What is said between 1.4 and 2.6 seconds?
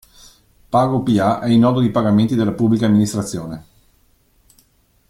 è il nodo di pagamenti della